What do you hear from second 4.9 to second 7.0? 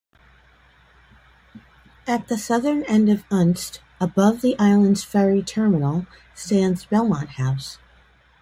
ferry terminal, stands